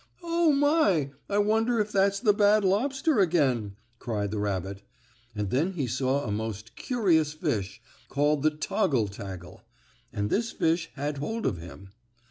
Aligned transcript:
"Oh, 0.23 0.51
my! 0.51 1.11
I 1.29 1.37
wonder 1.37 1.79
if 1.79 1.91
that's 1.91 2.19
the 2.19 2.33
bad 2.33 2.65
lobster 2.65 3.19
again?" 3.19 3.75
cried 3.99 4.31
the 4.31 4.39
rabbit, 4.39 4.81
and 5.35 5.51
then 5.51 5.73
he 5.73 5.85
saw 5.85 6.23
a 6.25 6.31
most 6.31 6.75
curious 6.75 7.33
fish, 7.33 7.79
called 8.09 8.41
the 8.41 8.49
toggle 8.49 9.07
taggle, 9.09 9.61
and 10.11 10.31
this 10.31 10.51
fish 10.51 10.89
had 10.95 11.19
hold 11.19 11.45
of 11.45 11.59
him. 11.59 11.91